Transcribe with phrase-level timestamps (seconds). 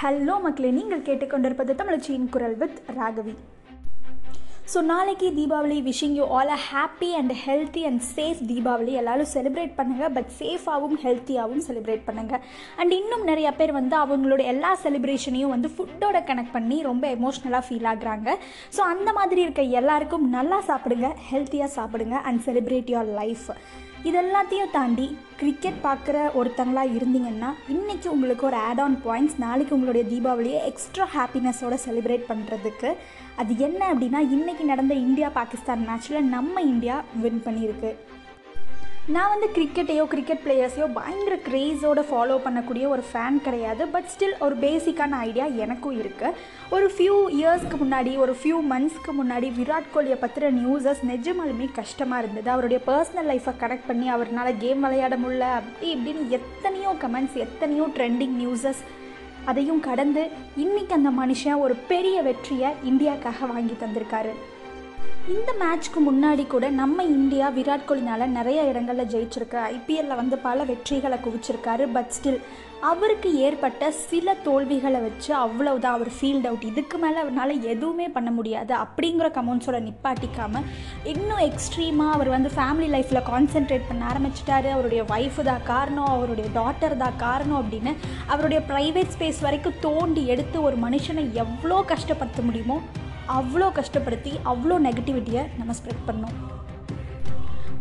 [0.00, 3.32] Hello மக்களே நீங்கள் கேட்டுக்கொண்டிருப்பது தமிழச்சியின் குரல் வித் ராகவி.
[4.72, 8.92] ஸோ நாளைக்கு Deepavali wishing you all a happy and healthy and safe Deepavali.
[9.00, 12.42] எல்லாரும் செலிப்ரேட் பண்ணுங்கள் பட் சேஃபாகவும் ஹெல்த்தியாகவும் செலிப்ரேட் பண்ணுங்கள்
[12.82, 17.90] அண்ட் இன்னும் நிறைய பேர் வந்து அவங்களோட எல்லா செலிப்ரேஷனையும் வந்து ஃபுட்டோட கனெக்ட் பண்ணி ரொம்ப எமோஷ்னலாக ஃபீல்
[17.92, 18.38] ஆகுறாங்க.
[18.78, 23.46] ஸோ அந்த மாதிரி இருக்க எல்லாருக்கும் நல்லா சாப்பிடுங்க ஹெல்த்தியாக சாப்பிடுங்க அண்ட் செலிப்ரேட் யுவர் லைஃப்
[24.08, 25.06] இதெல்லாத்தையும் தாண்டி
[25.40, 31.78] கிரிக்கெட் பார்க்குற ஒருத்தங்களாக இருந்தீங்கன்னா இன்றைக்கி உங்களுக்கு ஒரு ஆட் ஆன் பாயிண்ட்ஸ் நாளைக்கு உங்களுடைய தீபாவளியை எக்ஸ்ட்ரா ஹாப்பினஸோடு
[31.84, 32.90] செலிப்ரேட் பண்ணுறதுக்கு
[33.42, 37.92] அது என்ன அப்படின்னா இன்றைக்கி நடந்த இந்தியா பாகிஸ்தான் மேட்ச்சில் நம்ம இந்தியா வின் பண்ணியிருக்கு.
[39.14, 43.82] நான் வந்து கிரிக்கெட்டையோ கிரிக்கெட் பிளேயர்ஸையோ பயங்கர க்ரேஸோட ஃபாலோ பண்ணக்கூடிய ஒரு ஃபேன் கிடையாது.
[43.94, 46.36] பட் ஸ்டில் ஒரு பேசிக்கான ஐடியா எனக்கும் இருக்குது
[46.74, 52.48] ஒரு ஃபியூ இயர்ஸ்க்கு முன்னாடி ஒரு ஃபியூ மந்த்ஸ்க்கு முன்னாடி விராட் கோலியை பற்றின நியூஸஸ் நிஜமாலுமே கஷ்டமாக இருந்தது.
[52.54, 55.48] அவருடைய பர்சனல் லைஃப்பை கனெக்ட் பண்ணி அவர்னால கேம் விளையாட முடியல.
[55.58, 58.84] அப்படி இப்படின்னு எத்தனையோ கமெண்ட்ஸ் எத்தனையோ ட்ரெண்டிங் நியூஸஸ்
[59.50, 60.24] அதையும் கடந்து
[60.64, 64.34] இன்றைக்கி அந்த மனுஷன் ஒரு பெரிய வெற்றியை இந்தியாவுக்காக வாங்கி தந்திருக்காரு.
[65.28, 69.58] இந்த மேட்ச்க்கு முன்னாடி கூட நம்ம இந்தியா விராட் கோலினால் நிறைய இடங்களில் ஜெயிச்சிருக்கு.
[69.74, 72.38] ஐபிஎல்ல வந்து பல வெற்றிகளை குவிச்சிருக்காரு பட் ஸ்டில்
[72.90, 78.72] அவருக்கு ஏற்பட்ட சில தோல்விகளை வச்சு அவ்வளவுதான் அவர் ஃபீல்ட் அவுட் இதுக்கு மேலே அவரால் எதுவுமே பண்ண முடியாது.
[78.84, 80.66] அப்படிங்கிற கமெண்ட்ஸோட நிப்பாட்டிக்காமல்
[81.12, 84.70] இன்னும் எக்ஸ்ட்ரீமாக அவர் வந்து ஃபேமிலி லைஃப்பில் கான்சென்ட்ரேட் பண்ண ஆரம்பிச்சிட்டாரு.
[84.76, 87.94] அவருடைய ஒய்ஃபு தான் காரணம் அவருடைய டாட்டர் தான் காரணம் அப்படின்னு
[88.32, 92.78] அவருடைய ப்ரைவேட் ஸ்பேஸ் வரைக்கும் தோண்டி எடுத்து ஒரு மனுஷனை எவ்வளோ கஷ்டப்படுத்த முடியுமோ
[93.38, 96.36] அவ்வளோ கஷ்டப்படுத்தி அவ்வளோ நெகட்டிவிட்டியை நம்ம ஸ்ப்ரெட் பண்ணோம்.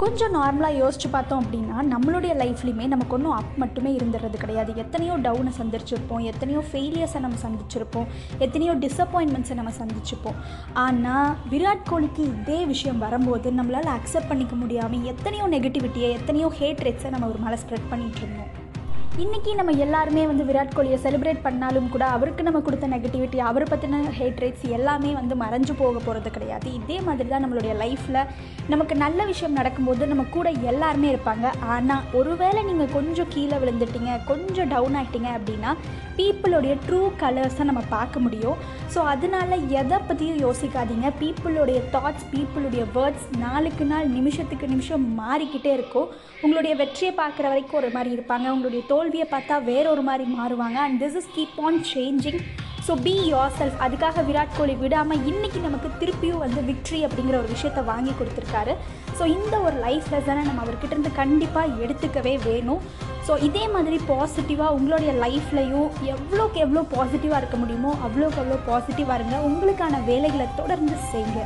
[0.01, 4.71] கொஞ்சம் நார்மலாக யோசிச்சு பார்த்தோம் அப்படின்னா நம்மளுடைய லைஃப்லையுமே நமக்கு ஒன்றும் அப் மட்டுமே இருந்துடுறது கிடையாது.
[4.83, 8.07] எத்தனையோ டவுனை சந்திச்சிருப்போம் எத்தனையோ ஃபெயிலியர்ஸை நம்ம சந்திச்சிருப்போம்
[8.45, 10.39] எத்தனையோ டிசப்பாயின்மெண்ட்ஸை நம்ம சந்திச்சிருப்போம்.
[10.85, 17.11] ஆனால் விராட் கோலிக்கு இதே விஷயம் வரும்போது நம்மளால் அக்செப்ட் பண்ணிக்க முடியாமல் எத்தனையோ நெகட்டிவிட்டியை எத்தனையோ ஹேட் ரேட்ஸை
[17.15, 18.53] நம்ம ஒரு மேலே ஸ்ப்ரெட் பண்ணிகிட்டு இருந்தோம்.
[19.17, 24.01] இன்றைக்கி நம்ம எல்லாருமே வந்து விராட் கோலியை செலிப்ரேட் பண்ணாலும் கூட அவருக்கு நம்ம கொடுத்த நெகட்டிவிட்டி அவரை பற்றின
[24.17, 26.67] ஹேட்ரேட்ஸ் எல்லாமே வந்து மறைஞ்சு போக போகிறது கிடையாது.
[26.79, 28.19] இதே மாதிரி தான் நம்மளுடைய லைஃப்பில்
[28.73, 31.47] நமக்கு நல்ல விஷயம் நடக்கும்போது நம்ம கூட எல்லாருமே இருப்பாங்க.
[31.75, 35.73] ஆனால் ஒருவேளை நீங்கள் கொஞ்சம் கீழே விழுந்துட்டீங்க கொஞ்சம் டவுன் ஆகிட்டீங்க அப்படின்னா
[36.19, 38.57] பீப்புளுடைய ட்ரூ கலர்ஸை நம்ம பார்க்க முடியும்.
[38.93, 41.09] ஸோ அதனால எதை பற்றியும் யோசிக்காதீங்க.
[41.21, 46.09] பீப்புளுடைய தாட்ஸ் பீப்புளுடைய வேர்ட்ஸ் நாளுக்கு நாள் நிமிஷத்துக்கு நிமிஷம் மாறிக்கிட்டே இருக்கும்.
[46.45, 48.47] உங்களுடைய வெற்றியை பார்க்குற வரைக்கும் ஒரு மாதிரி இருப்பாங்க.
[48.55, 50.77] உங்களுடைய தோ தோல்வியை பார்த்தா வேற ஒரு மாதிரி மாறுவாங்க.
[50.85, 52.39] And this is keep on changing
[52.87, 53.13] so be
[53.59, 58.73] yourself அதுக்காக விராட் கோலி விடாமல் இன்றைக்கி நமக்கு திருப்பியும் வந்து விக்ட்ரி அப்படிங்கிற ஒரு விஷயத்தை வாங்கி கொடுத்துருக்காரு.
[59.17, 62.81] ஸோ இந்த ஒரு லைஃப் லெசனை நம்ம அவர்கிட்ட இருந்து கண்டிப்பாக எடுத்துக்கவே வேணும்.
[63.27, 69.37] ஸோ இதே மாதிரி பாசிட்டிவாக உங்களுடைய லைஃப்லையும் எவ்வளோக்கு எவ்வளோ பாசிட்டிவாக இருக்க முடியுமோ அவ்வளோக்கு அவ்வளோ பாசிட்டிவாக இருங்க.
[69.49, 71.41] உங்களுக்கான வேலைகளை தொடர்ந்து செய்யுங்க.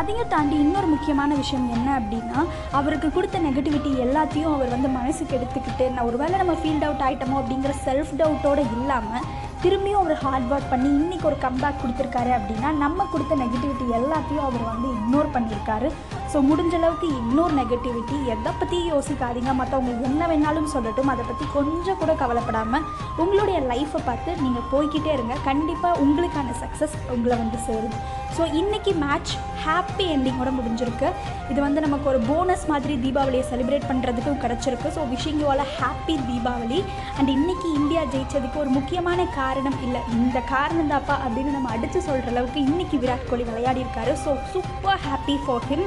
[0.00, 2.38] அதையும் தாண்டி இன்னொரு முக்கியமான விஷயம் என்ன அப்படின்னா
[2.78, 7.38] அவருக்கு கொடுத்த நெகட்டிவிட்டி எல்லாத்தையும் அவர் வந்து மனசுக்கு எடுத்துக்கிட்டு நான் ஒரு வேளை நம்ம ஃபீல்ட் அவுட் ஆகிட்டோமோ
[7.40, 9.26] அப்படிங்கிற செல்ஃப் டவுட்டோடு இல்லாமல்
[9.64, 14.64] திரும்பியும் அவர் ஹார்ட் ஒர்க் பண்ணி இன்றைக்கி ஒரு கம்பேக் கொடுத்துருக்காரு அப்படின்னா நம்ம கொடுத்த நெகட்டிவிட்டி எல்லாத்தையும் அவர்
[14.70, 15.90] வந்து இக்னோர் பண்ணியிருக்காரு.
[16.32, 19.50] ஸோ முடிஞ்ச அளவுக்கு இக்னோர் நெகட்டிவிட்டி எதை பற்றியும் யோசிக்காதீங்க.
[19.60, 21.10] மற்றவங்க என்ன வேணாலும் சொல்லட்டும்.
[21.12, 22.86] அதை பற்றி கொஞ்சம் கூட கவலைப்படாமல்
[23.22, 25.34] உங்களுடைய லைஃப்பை பார்த்து நீங்கள் போய்கிட்டே இருங்க.
[25.48, 27.96] கண்டிப்பாக உங்களுக்கான சக்ஸஸ் உங்களை வந்து சேரும்.
[28.36, 29.32] ஸோ இன்றைக்கி மேட்ச்
[29.64, 31.08] ஹாப்பி எண்டிங்கோட முடிஞ்சிருக்கு.
[31.50, 34.88] இது வந்து நமக்கு ஒரு போனஸ் மாதிரி தீபாவளியை செலிப்ரேட் பண்ணுறதுக்கும் கிடச்சிருக்கு.
[34.96, 36.80] So wishing you all happy Deepavali.
[37.18, 40.02] And இன்றைக்கி இந்தியா ஜெயிச்சதுக்கு ஒரு முக்கியமான காரணம் இல்லை.
[40.20, 45.04] இந்த காரணம் தாப்பா அப்படின்னு நம்ம அடித்து சொல்கிற அளவுக்கு இன்றைக்கி விராட் கோலி விளையாடி இருக்காரு so super
[45.06, 45.86] happy for him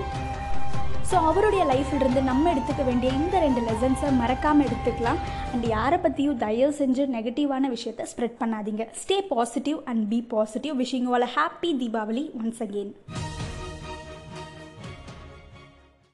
[1.09, 5.19] so அவருடைய லைஃப்லேருந்து நம்ம எடுத்துக்க வேண்டிய இந்த ரெண்டு லெசன்ஸை மறக்காமல் எடுத்துக்கலாம்.
[5.53, 8.85] அண்ட் யாரை பற்றியும் தயவு செஞ்சு நெகட்டிவான விஷயத்தை ஸ்ப்ரெட் பண்ணாதீங்க.
[9.01, 12.93] Stay positive and be positive wishing all happy Deepavali once again